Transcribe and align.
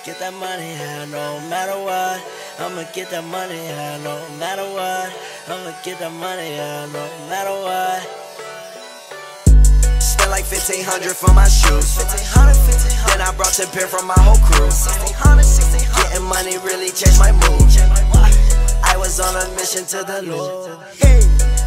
Get 0.00 0.18
that 0.18 0.32
money, 0.32 0.72
yeah, 0.80 1.04
no 1.12 1.44
matter 1.52 1.76
what. 1.76 2.24
I'ma 2.56 2.88
get 2.96 3.10
that 3.12 3.20
money, 3.20 3.52
yeah, 3.68 4.00
no 4.00 4.16
matter 4.40 4.64
what. 4.64 5.12
I'ma 5.44 5.76
get 5.84 6.00
that 6.00 6.08
money, 6.16 6.56
yeah, 6.56 6.88
no 6.88 7.04
matter 7.28 7.52
what. 7.52 8.00
Spent 10.00 10.32
like 10.32 10.48
1500 10.48 11.12
for 11.12 11.28
my 11.36 11.44
shoes. 11.44 12.00
1500, 12.00 12.32
1500. 12.32 13.12
Then 13.12 13.20
I 13.20 13.28
brought 13.36 13.52
10 13.52 13.68
pair 13.76 13.84
from 13.84 14.08
my 14.08 14.16
whole 14.24 14.40
crew. 14.40 14.72
1600, 14.72 15.44
1600. 15.44 15.92
Getting 15.92 16.24
money 16.32 16.56
really 16.64 16.88
changed 16.96 17.20
my 17.20 17.36
mood. 17.36 17.68
I 18.80 18.96
was 18.96 19.20
on 19.20 19.36
a 19.36 19.44
mission 19.52 19.84
to 19.84 20.00
the 20.00 20.24
Lord. 20.24 20.80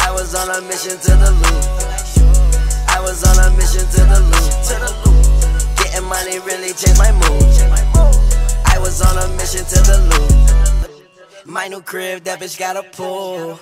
I 0.00 0.08
was 0.16 0.32
on 0.32 0.48
a 0.48 0.64
mission 0.64 0.96
to 0.96 1.12
the 1.12 1.28
Lord. 1.44 1.64
I 2.88 3.04
was 3.04 3.20
on 3.20 3.36
a 3.36 3.52
mission 3.52 3.84
to 3.84 4.00
the 4.00 4.20
Lord. 4.32 4.48
Getting 5.76 6.08
money 6.08 6.40
really 6.40 6.72
changed 6.72 6.96
my 6.96 7.12
mood. 7.12 7.53
Was 8.94 9.02
on 9.10 9.18
a 9.18 9.26
mission 9.34 9.66
to 9.66 9.78
the 9.90 9.98
loop. 10.06 11.46
My 11.46 11.66
new 11.66 11.82
crib, 11.82 12.22
that 12.30 12.38
bitch 12.38 12.56
got 12.56 12.76
a 12.76 12.84
pool. 12.94 13.58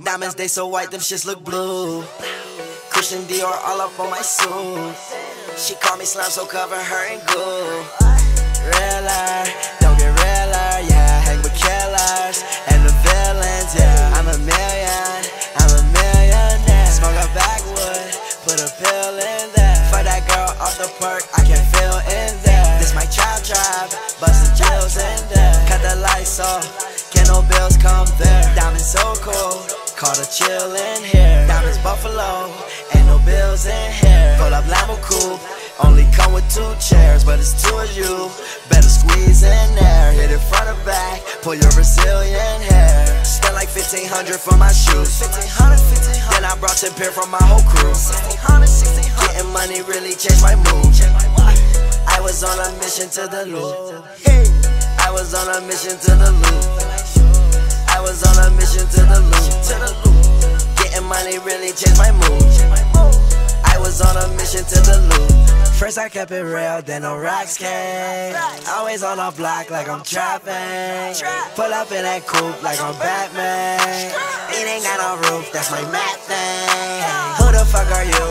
Diamonds, 0.00 0.36
they 0.36 0.46
so 0.46 0.68
white, 0.68 0.92
them 0.92 1.00
shits 1.00 1.26
look 1.26 1.42
blue. 1.42 2.04
Christian 2.88 3.22
Dior 3.26 3.50
all 3.50 3.80
up 3.80 3.98
on 3.98 4.10
my 4.10 4.22
suit. 4.22 4.94
She 5.58 5.74
call 5.82 5.96
me 5.96 6.04
slime, 6.04 6.30
so 6.30 6.46
cover 6.46 6.78
her 6.78 7.02
in 7.10 7.18
goo. 7.26 7.82
Realer, 8.62 9.42
don't 9.82 9.98
get 9.98 10.14
realer, 10.22 10.70
yeah. 10.86 11.18
Hang 11.26 11.42
with 11.42 11.58
killers 11.58 12.46
and 12.70 12.78
the 12.86 12.94
villains, 13.02 13.74
yeah. 13.74 14.14
I'm 14.14 14.30
a 14.30 14.38
million, 14.38 15.18
I'm 15.58 15.70
a 15.74 15.82
millionaire. 15.82 16.94
Smoke 16.94 17.18
a 17.18 17.26
backwood, 17.34 18.06
put 18.46 18.62
a 18.62 18.70
pill 18.78 19.18
in 19.18 19.50
there. 19.50 19.82
For 19.90 20.06
that 20.06 20.22
girl 20.30 20.54
off 20.62 20.78
the 20.78 20.86
perk, 21.02 21.26
the 30.14 30.26
chill 30.30 30.70
in 30.74 31.02
here. 31.02 31.46
Diamonds 31.46 31.78
Buffalo, 31.82 32.46
ain't 32.94 33.06
no 33.06 33.18
bills 33.26 33.66
in 33.66 33.90
here. 33.98 34.36
Pull 34.38 34.54
up 34.54 34.64
Lambo 34.70 34.94
coupe, 35.02 35.42
only 35.82 36.06
come 36.14 36.32
with 36.32 36.46
two 36.54 36.66
chairs, 36.78 37.24
but 37.24 37.40
it's 37.40 37.54
two 37.58 37.74
of 37.74 37.90
you. 37.96 38.30
Better 38.70 38.86
squeeze 38.86 39.42
in 39.42 39.68
there, 39.74 40.12
hit 40.12 40.30
it 40.30 40.38
front 40.38 40.70
or 40.70 40.78
back, 40.86 41.20
pull 41.42 41.54
your 41.54 41.70
Brazilian 41.74 42.62
hair. 42.62 43.24
Spent 43.24 43.54
like 43.54 43.68
1500 43.68 44.38
for 44.38 44.56
my 44.56 44.70
shoes. 44.70 45.10
1500, 45.18 45.82
1500. 45.82 46.30
Then 46.30 46.44
I 46.46 46.54
brought 46.62 46.78
10 46.78 46.94
pair 46.94 47.10
from 47.10 47.30
my 47.30 47.42
whole 47.42 47.64
crew. 47.66 47.90
1600, 47.90 48.70
1600. 48.70 49.34
Getting 49.34 49.50
money 49.50 49.82
really 49.82 50.14
changed 50.14 50.46
my 50.46 50.54
mood. 50.54 50.94
I 52.06 52.20
was 52.22 52.44
on 52.46 52.54
a 52.54 52.70
mission 52.78 53.10
to 53.18 53.26
the 53.26 53.50
Lord. 53.50 54.04
I 55.02 55.10
was 55.10 55.34
on 55.34 55.50
a 55.50 55.60
mission 55.66 55.98
to 55.98 56.12
the 56.14 56.30
Lord. 56.30 57.03
I 58.04 58.06
was 58.06 58.20
on 58.36 58.36
a 58.36 58.50
mission 58.60 58.84
to 58.84 59.00
the 59.00 59.16
Lord. 59.32 60.76
Getting 60.76 61.08
money 61.08 61.38
really 61.40 61.72
changed 61.72 61.96
my 61.96 62.12
mood. 62.12 62.44
I 63.64 63.80
was 63.80 64.04
on 64.04 64.12
a 64.20 64.28
mission 64.36 64.60
to 64.60 64.78
the 64.84 65.00
loop. 65.08 65.32
First 65.72 65.96
I 65.96 66.10
kept 66.10 66.30
it 66.30 66.44
real, 66.44 66.82
then 66.82 67.00
no 67.00 67.16
rocks 67.16 67.56
came. 67.56 68.36
Always 68.68 69.02
on 69.02 69.16
the 69.16 69.32
block 69.34 69.70
like 69.70 69.88
I'm 69.88 70.04
trapping. 70.04 71.16
Pull 71.56 71.72
up 71.72 71.90
in 71.92 72.04
that 72.04 72.26
coupe 72.28 72.62
like 72.62 72.78
I'm 72.78 72.92
Batman. 73.00 73.80
It 74.52 74.68
ain't 74.68 74.84
got 74.84 75.00
no 75.00 75.16
roof, 75.24 75.50
that's 75.50 75.70
my 75.70 75.80
mat 75.88 76.20
thing. 76.28 77.40
Who 77.40 77.56
the 77.56 77.64
fuck 77.64 77.88
are 77.88 78.04
you? 78.04 78.24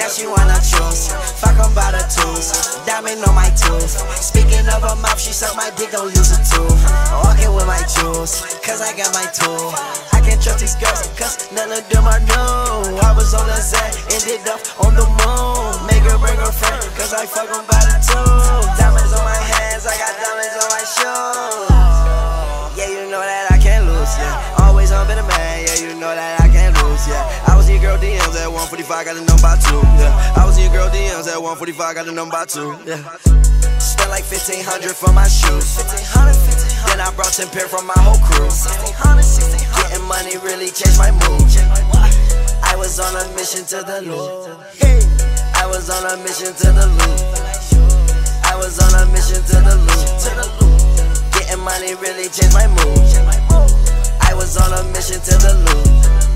Now 0.00 0.08
she 0.08 0.24
wanna 0.24 0.56
choose. 0.64 1.12
Fuck 1.36 1.60
em 1.60 1.68
by 1.76 1.92
the 1.92 2.00
tools. 2.08 2.80
Diamond 2.88 3.20
on 3.28 3.34
my 3.36 3.52
tooth. 3.52 4.00
Speaking 4.16 4.64
of 4.72 4.80
her 4.80 4.96
mouth, 4.96 5.20
she 5.20 5.36
suck 5.36 5.54
my 5.60 5.68
dick, 5.76 5.92
don't 5.92 6.08
use 6.08 6.32
a 6.32 6.40
tool. 6.48 6.72
Jewels, 7.96 8.46
cause 8.62 8.80
I 8.80 8.94
got 8.96 9.10
my 9.14 9.26
tool. 9.34 9.74
I 10.14 10.22
can't 10.22 10.40
trust 10.40 10.60
these 10.60 10.76
girls, 10.78 11.10
cause 11.18 11.50
none 11.50 11.72
of 11.72 11.82
them 11.90 12.06
I 12.06 12.22
know. 12.30 12.98
I 13.02 13.10
was 13.16 13.34
on 13.34 13.46
the 13.46 13.58
set, 13.58 13.98
ended 14.14 14.46
up 14.46 14.62
on 14.78 14.94
the 14.94 15.02
moon. 15.02 15.90
Make 15.90 16.06
her 16.06 16.18
bring 16.22 16.38
her 16.38 16.54
friend, 16.54 16.78
cause 16.94 17.12
I 17.12 17.26
fuck 17.26 17.50
em 17.50 17.66
by 17.66 17.82
the 17.82 17.98
two. 17.98 18.30
Diamonds 18.78 19.10
on 19.10 19.24
my 19.26 19.34
hands, 19.34 19.84
I 19.90 19.94
got 19.98 20.12
diamonds 20.22 20.54
on 20.54 20.68
my 20.70 20.84
shoes. 20.86 22.78
Yeah, 22.78 22.88
you 22.94 23.10
know 23.10 23.20
that 23.20 23.50
I 23.50 23.58
can't 23.58 23.84
lose, 23.84 24.12
yeah. 24.16 24.64
Always 24.64 24.92
on 24.92 25.10
a 25.10 25.26
man, 25.26 25.66
yeah, 25.66 25.82
you 25.82 25.98
know 25.98 26.14
that 26.14 26.40
I 26.40 26.48
can't 26.48 26.76
lose, 26.86 27.08
yeah. 27.10 27.26
I 27.50 27.56
was 27.56 27.68
in 27.68 27.82
your 27.82 27.96
girl 27.96 27.98
DMs 27.98 28.38
at 28.38 28.46
145, 28.46 28.86
got 28.86 29.16
a 29.18 29.24
number 29.26 29.52
two, 29.66 29.82
yeah. 29.98 30.38
I 30.38 30.46
was 30.46 30.56
in 30.56 30.70
your 30.70 30.78
girl 30.78 30.88
DMs 30.94 31.26
at 31.26 31.42
145, 31.42 31.94
got 31.94 32.06
a 32.06 32.12
number 32.14 32.38
two, 32.46 32.70
yeah. 32.86 33.02
Spent 33.82 34.10
like 34.14 34.24
1500 34.40 34.96
for 34.96 35.12
my 35.12 35.28
shoes. 35.28 35.76
1500, 35.76 36.32
1500. 36.32 36.88
Then 36.88 37.00
I 37.04 37.12
brought 37.12 37.36
10 37.36 37.52
pair 37.52 37.68
from 37.68 37.84
my 37.84 37.98
whole 38.00 38.16
crew. 38.24 38.48
1600, 38.48 39.20
1600. 39.20 39.68
Getting 39.76 40.06
money 40.08 40.40
really 40.40 40.72
changed 40.72 40.96
my 40.96 41.12
mood. 41.12 41.44
I 42.64 42.72
was 42.80 42.96
on 42.96 43.12
a 43.20 43.28
mission 43.36 43.68
to 43.68 43.84
the 43.84 44.00
Lord. 44.08 44.56
I 45.60 45.68
was 45.68 45.92
on 45.92 46.08
a 46.08 46.16
mission 46.24 46.56
to 46.56 46.68
the 46.72 46.88
Lord. 46.88 47.20
I 48.48 48.56
was 48.56 48.80
on 48.80 48.96
a 48.96 49.04
mission 49.12 49.44
to 49.44 49.56
the 49.60 49.76
Lord. 49.76 50.08
Getting 51.36 51.60
money 51.60 51.92
really 52.00 52.32
changed 52.32 52.56
my 52.56 52.64
mood. 52.80 52.96
I 54.24 54.32
was 54.32 54.56
on 54.56 54.72
a 54.72 54.80
mission 54.96 55.20
to 55.20 55.34
the 55.36 55.52
Lord. 55.68 56.29